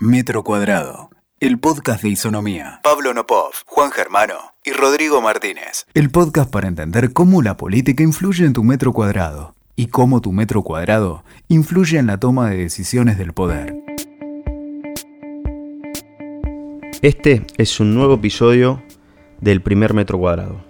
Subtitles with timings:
[0.00, 2.80] Metro Cuadrado, el podcast de Isonomía.
[2.82, 5.86] Pablo Nopov, Juan Germano y Rodrigo Martínez.
[5.94, 10.32] El podcast para entender cómo la política influye en tu metro cuadrado y cómo tu
[10.32, 13.76] metro cuadrado influye en la toma de decisiones del poder.
[17.00, 18.82] Este es un nuevo episodio
[19.40, 20.60] del primer metro cuadrado.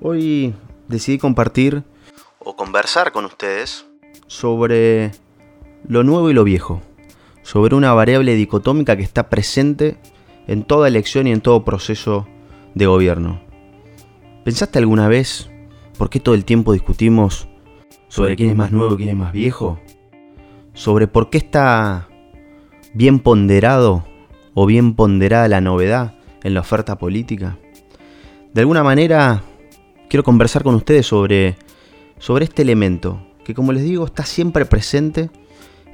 [0.00, 0.54] Hoy
[0.86, 1.82] decidí compartir
[2.38, 3.86] o conversar con ustedes
[4.28, 5.10] sobre
[5.84, 6.80] lo nuevo y lo viejo
[7.50, 9.96] sobre una variable dicotómica que está presente
[10.46, 12.28] en toda elección y en todo proceso
[12.76, 13.40] de gobierno.
[14.44, 15.50] ¿Pensaste alguna vez
[15.98, 17.48] por qué todo el tiempo discutimos
[18.06, 19.80] sobre quién es más nuevo y quién es más viejo?
[20.74, 22.08] Sobre por qué está
[22.94, 24.04] bien ponderado
[24.54, 27.58] o bien ponderada la novedad en la oferta política.
[28.54, 29.42] De alguna manera
[30.08, 31.56] quiero conversar con ustedes sobre,
[32.16, 35.30] sobre este elemento que como les digo está siempre presente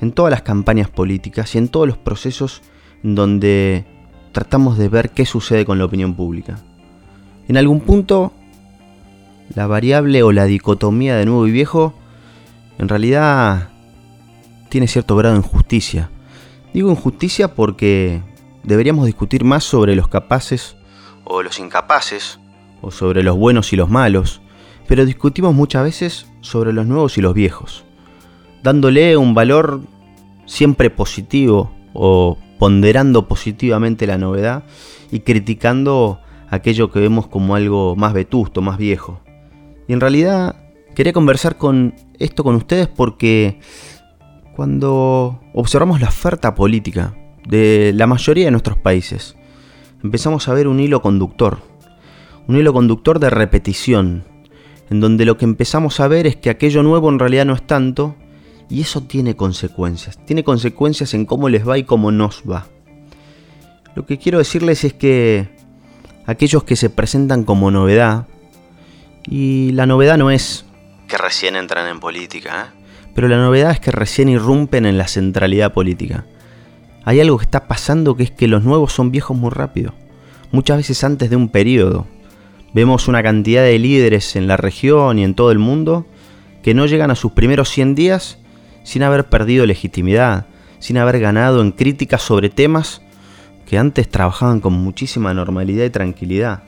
[0.01, 2.63] en todas las campañas políticas y en todos los procesos
[3.03, 3.85] donde
[4.33, 6.59] tratamos de ver qué sucede con la opinión pública.
[7.49, 8.33] En algún punto,
[9.55, 11.95] la variable o la dicotomía de nuevo y viejo
[12.79, 13.71] en realidad
[14.69, 16.11] tiene cierto grado de injusticia.
[16.75, 18.21] Digo injusticia porque
[18.65, 20.77] deberíamos discutir más sobre los capaces
[21.25, 22.39] o los incapaces,
[22.83, 24.41] o sobre los buenos y los malos,
[24.87, 27.87] pero discutimos muchas veces sobre los nuevos y los viejos
[28.67, 29.81] dándole un valor
[30.47, 34.65] siempre positivo o ponderando positivamente la novedad
[35.11, 39.21] y criticando aquello que vemos como algo más vetusto, más viejo.
[39.89, 40.57] Y en realidad
[40.95, 43.61] quería conversar con esto con ustedes porque
[44.55, 47.15] cuando observamos la oferta política
[47.47, 49.37] de la mayoría de nuestros países,
[50.03, 51.59] empezamos a ver un hilo conductor,
[52.49, 54.25] un hilo conductor de repetición,
[54.89, 57.67] en donde lo que empezamos a ver es que aquello nuevo en realidad no es
[57.67, 58.15] tanto
[58.69, 60.19] y eso tiene consecuencias.
[60.25, 62.67] Tiene consecuencias en cómo les va y cómo nos va.
[63.95, 65.49] Lo que quiero decirles es que
[66.27, 68.27] aquellos que se presentan como novedad,
[69.29, 70.65] y la novedad no es
[71.09, 73.11] que recién entran en política, ¿eh?
[73.15, 76.27] pero la novedad es que recién irrumpen en la centralidad política.
[77.05, 79.95] Hay algo que está pasando que es que los nuevos son viejos muy rápido,
[80.51, 82.07] muchas veces antes de un periodo.
[82.75, 86.07] Vemos una cantidad de líderes en la región y en todo el mundo
[86.63, 88.39] que no llegan a sus primeros 100 días
[88.87, 90.47] sin haber perdido legitimidad,
[90.79, 93.03] sin haber ganado en críticas sobre temas
[93.67, 96.63] que antes trabajaban con muchísima normalidad y tranquilidad.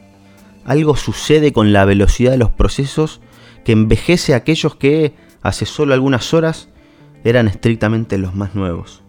[0.64, 3.20] Algo sucede con la velocidad de los procesos
[3.64, 6.68] que envejece a aquellos que hace solo algunas horas
[7.22, 9.04] eran estrictamente los más nuevos.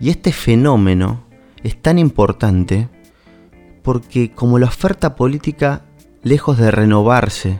[0.00, 1.24] Y este fenómeno
[1.64, 2.88] es tan importante
[3.82, 5.82] porque como la oferta política,
[6.22, 7.58] lejos de renovarse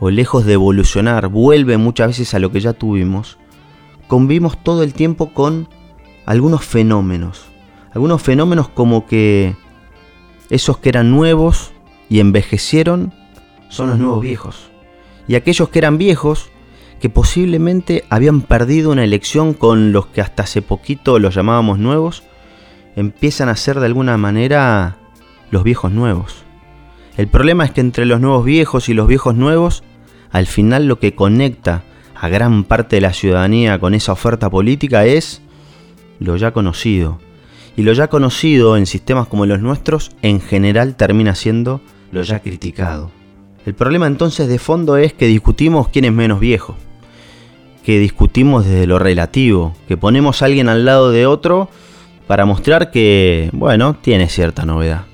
[0.00, 3.36] o lejos de evolucionar, vuelve muchas veces a lo que ya tuvimos,
[4.08, 5.68] convivimos todo el tiempo con
[6.26, 7.44] algunos fenómenos.
[7.92, 9.54] Algunos fenómenos como que
[10.50, 11.72] esos que eran nuevos
[12.08, 13.12] y envejecieron
[13.68, 14.70] son los nuevos viejos.
[15.26, 16.50] Y aquellos que eran viejos,
[17.00, 22.24] que posiblemente habían perdido una elección con los que hasta hace poquito los llamábamos nuevos,
[22.96, 24.96] empiezan a ser de alguna manera
[25.50, 26.44] los viejos nuevos.
[27.16, 29.82] El problema es que entre los nuevos viejos y los viejos nuevos,
[30.30, 31.84] al final lo que conecta
[32.20, 35.40] a gran parte de la ciudadanía con esa oferta política es
[36.18, 37.20] lo ya conocido.
[37.76, 41.80] Y lo ya conocido en sistemas como los nuestros en general termina siendo
[42.10, 43.12] lo ya criticado.
[43.64, 46.74] El problema entonces de fondo es que discutimos quién es menos viejo,
[47.84, 51.68] que discutimos desde lo relativo, que ponemos a alguien al lado de otro
[52.26, 55.04] para mostrar que, bueno, tiene cierta novedad.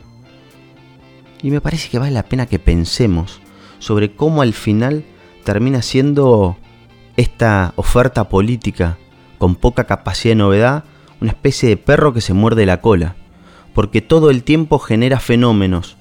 [1.42, 3.40] Y me parece que vale la pena que pensemos
[3.78, 5.04] sobre cómo al final
[5.44, 6.56] termina siendo
[7.16, 8.98] esta oferta política
[9.38, 10.84] con poca capacidad de novedad,
[11.20, 13.16] una especie de perro que se muerde la cola,
[13.74, 15.96] porque todo el tiempo genera fenómenos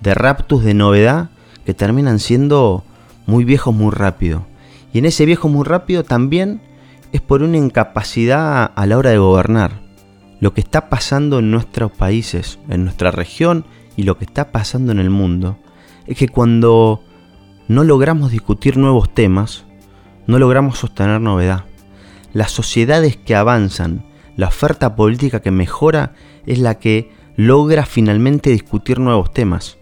[0.00, 1.30] de raptus de novedad
[1.64, 2.84] que terminan siendo
[3.26, 4.46] muy viejos muy rápido.
[4.92, 6.60] Y en ese viejo muy rápido también
[7.12, 9.80] es por una incapacidad a la hora de gobernar.
[10.40, 13.64] Lo que está pasando en nuestros países, en nuestra región
[13.96, 15.56] y lo que está pasando en el mundo,
[16.06, 17.02] es que cuando
[17.66, 19.64] no logramos discutir nuevos temas,
[20.26, 21.64] no logramos sostener novedad.
[22.32, 24.04] Las sociedades que avanzan,
[24.36, 26.14] la oferta política que mejora
[26.46, 29.78] es la que logra finalmente discutir nuevos temas.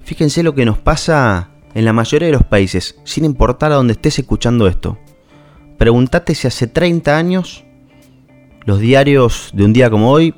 [0.00, 3.92] Fíjense lo que nos pasa en la mayoría de los países, sin importar a dónde
[3.92, 4.98] estés escuchando esto.
[5.78, 7.64] Pregúntate si hace 30 años
[8.64, 10.34] los diarios de un día como hoy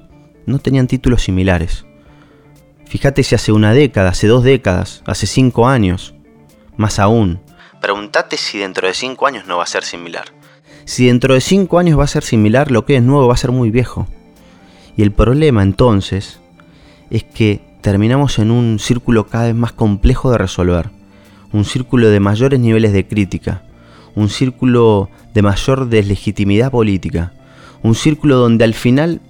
[0.46, 1.86] no tenían títulos similares.
[2.86, 6.14] Fíjate si hace una década, hace dos décadas, hace cinco años,
[6.76, 7.40] más aún,
[7.80, 10.26] Pregúntate si dentro de 5 años no va a ser similar.
[10.84, 13.38] Si dentro de 5 años va a ser similar, lo que es nuevo va a
[13.38, 14.06] ser muy viejo.
[14.96, 16.40] Y el problema entonces
[17.10, 20.90] es que terminamos en un círculo cada vez más complejo de resolver,
[21.52, 23.62] un círculo de mayores niveles de crítica,
[24.14, 27.32] un círculo de mayor deslegitimidad política,
[27.82, 29.20] un círculo donde al final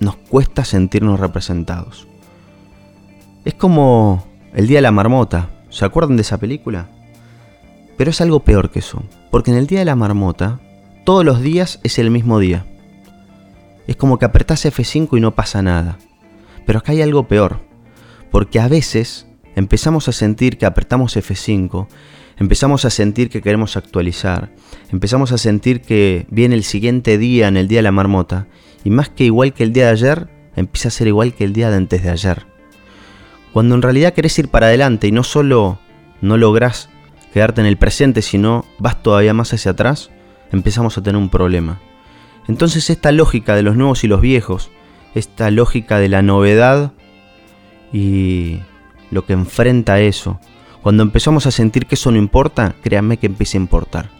[0.00, 2.08] nos cuesta sentirnos representados.
[3.44, 6.88] Es como el Día de la Marmota, ¿se acuerdan de esa película?
[7.96, 10.60] Pero es algo peor que eso, porque en el Día de la Marmota,
[11.04, 12.66] todos los días es el mismo día.
[13.86, 15.98] Es como que apretás F5 y no pasa nada.
[16.66, 17.60] Pero acá hay algo peor,
[18.30, 21.86] porque a veces empezamos a sentir que apretamos F5,
[22.38, 24.50] empezamos a sentir que queremos actualizar,
[24.90, 28.46] empezamos a sentir que viene el siguiente día en el día de la marmota,
[28.82, 31.52] y más que igual que el día de ayer, empieza a ser igual que el
[31.52, 32.46] día de antes de ayer.
[33.52, 35.78] Cuando en realidad querés ir para adelante y no solo
[36.20, 36.88] no lográs
[37.34, 40.12] quedarte en el presente, sino vas todavía más hacia atrás,
[40.52, 41.80] empezamos a tener un problema.
[42.46, 44.70] Entonces esta lógica de los nuevos y los viejos,
[45.16, 46.92] esta lógica de la novedad
[47.92, 48.60] y
[49.10, 50.38] lo que enfrenta eso,
[50.80, 54.10] cuando empezamos a sentir que eso no importa, créanme que empieza a importar.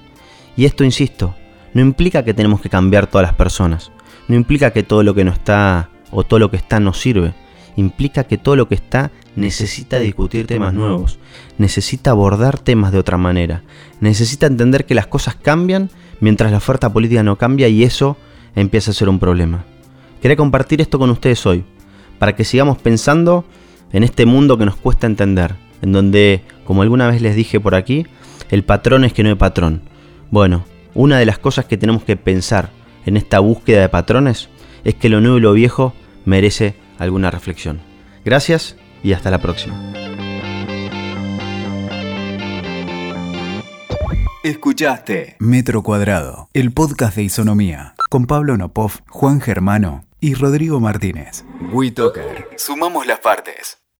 [0.56, 1.36] Y esto, insisto,
[1.72, 3.92] no implica que tenemos que cambiar todas las personas,
[4.26, 7.32] no implica que todo lo que no está o todo lo que está no sirve,
[7.76, 11.18] implica que todo lo que está necesita discutir temas nuevos,
[11.58, 13.62] necesita abordar temas de otra manera,
[14.00, 15.90] necesita entender que las cosas cambian
[16.20, 18.16] mientras la oferta política no cambia y eso
[18.54, 19.64] empieza a ser un problema.
[20.22, 21.64] Quería compartir esto con ustedes hoy,
[22.18, 23.44] para que sigamos pensando
[23.92, 27.74] en este mundo que nos cuesta entender, en donde, como alguna vez les dije por
[27.74, 28.06] aquí,
[28.50, 29.82] el patrón es que no hay patrón.
[30.30, 32.70] Bueno, una de las cosas que tenemos que pensar
[33.04, 34.48] en esta búsqueda de patrones
[34.84, 35.92] es que lo nuevo y lo viejo
[36.24, 37.80] merece alguna reflexión.
[38.24, 39.92] Gracias y hasta la próxima.
[44.42, 51.44] Escuchaste Metro Cuadrado, el podcast de Isonomía, con Pablo Nopov, Juan Germano y Rodrigo Martínez.
[51.72, 52.48] WeToker.
[52.56, 53.83] Sumamos las partes.